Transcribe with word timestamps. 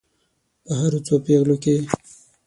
په 0.65 0.71
هرو 0.81 0.99
څو 1.07 1.15
پیغلو 1.25 1.55
کې. 1.63 1.75